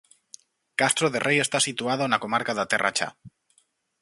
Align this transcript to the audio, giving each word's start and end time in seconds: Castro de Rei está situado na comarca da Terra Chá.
Castro 0.81 1.07
de 1.13 1.19
Rei 1.27 1.37
está 1.41 1.59
situado 1.67 2.03
na 2.07 2.21
comarca 2.23 2.53
da 2.55 2.69
Terra 2.71 2.91
Chá. 2.97 3.09